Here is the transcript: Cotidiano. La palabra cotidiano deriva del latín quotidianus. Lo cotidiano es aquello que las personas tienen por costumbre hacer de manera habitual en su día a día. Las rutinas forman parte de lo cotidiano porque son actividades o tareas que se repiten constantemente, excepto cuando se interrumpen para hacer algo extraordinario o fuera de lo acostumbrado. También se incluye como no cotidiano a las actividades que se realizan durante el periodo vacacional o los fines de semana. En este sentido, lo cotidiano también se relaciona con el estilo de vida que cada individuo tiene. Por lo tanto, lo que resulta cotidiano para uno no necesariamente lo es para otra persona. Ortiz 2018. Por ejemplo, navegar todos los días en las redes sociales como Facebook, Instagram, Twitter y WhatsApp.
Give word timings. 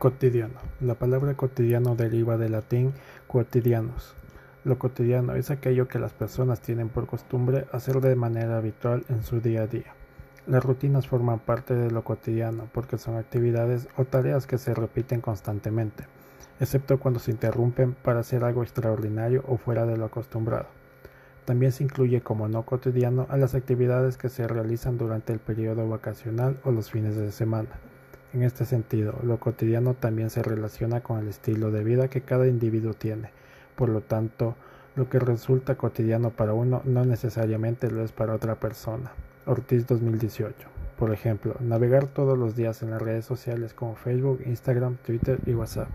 Cotidiano. 0.00 0.54
La 0.80 0.94
palabra 0.94 1.34
cotidiano 1.34 1.94
deriva 1.94 2.38
del 2.38 2.52
latín 2.52 2.94
quotidianus. 3.26 4.14
Lo 4.64 4.78
cotidiano 4.78 5.34
es 5.34 5.50
aquello 5.50 5.88
que 5.88 5.98
las 5.98 6.14
personas 6.14 6.62
tienen 6.62 6.88
por 6.88 7.06
costumbre 7.06 7.66
hacer 7.70 8.00
de 8.00 8.16
manera 8.16 8.56
habitual 8.56 9.04
en 9.10 9.22
su 9.22 9.42
día 9.42 9.64
a 9.64 9.66
día. 9.66 9.92
Las 10.46 10.64
rutinas 10.64 11.06
forman 11.06 11.38
parte 11.38 11.74
de 11.74 11.90
lo 11.90 12.02
cotidiano 12.02 12.66
porque 12.72 12.96
son 12.96 13.18
actividades 13.18 13.88
o 13.98 14.06
tareas 14.06 14.46
que 14.46 14.56
se 14.56 14.72
repiten 14.72 15.20
constantemente, 15.20 16.04
excepto 16.60 16.98
cuando 16.98 17.20
se 17.20 17.32
interrumpen 17.32 17.92
para 17.92 18.20
hacer 18.20 18.42
algo 18.42 18.62
extraordinario 18.62 19.44
o 19.48 19.58
fuera 19.58 19.84
de 19.84 19.98
lo 19.98 20.06
acostumbrado. 20.06 20.68
También 21.44 21.72
se 21.72 21.84
incluye 21.84 22.22
como 22.22 22.48
no 22.48 22.64
cotidiano 22.64 23.26
a 23.28 23.36
las 23.36 23.54
actividades 23.54 24.16
que 24.16 24.30
se 24.30 24.48
realizan 24.48 24.96
durante 24.96 25.34
el 25.34 25.40
periodo 25.40 25.86
vacacional 25.86 26.58
o 26.64 26.70
los 26.70 26.90
fines 26.90 27.16
de 27.16 27.32
semana. 27.32 27.68
En 28.32 28.42
este 28.42 28.64
sentido, 28.64 29.18
lo 29.24 29.40
cotidiano 29.40 29.94
también 29.94 30.30
se 30.30 30.42
relaciona 30.42 31.00
con 31.00 31.18
el 31.18 31.28
estilo 31.28 31.72
de 31.72 31.82
vida 31.82 32.08
que 32.08 32.20
cada 32.20 32.46
individuo 32.46 32.94
tiene. 32.94 33.30
Por 33.74 33.88
lo 33.88 34.02
tanto, 34.02 34.54
lo 34.94 35.08
que 35.08 35.18
resulta 35.18 35.74
cotidiano 35.74 36.30
para 36.30 36.52
uno 36.52 36.82
no 36.84 37.04
necesariamente 37.04 37.90
lo 37.90 38.04
es 38.04 38.12
para 38.12 38.34
otra 38.34 38.54
persona. 38.54 39.12
Ortiz 39.46 39.86
2018. 39.86 40.54
Por 40.96 41.12
ejemplo, 41.12 41.56
navegar 41.60 42.06
todos 42.06 42.38
los 42.38 42.54
días 42.54 42.82
en 42.82 42.90
las 42.90 43.02
redes 43.02 43.24
sociales 43.24 43.74
como 43.74 43.96
Facebook, 43.96 44.42
Instagram, 44.46 44.96
Twitter 45.04 45.40
y 45.46 45.54
WhatsApp. 45.54 45.88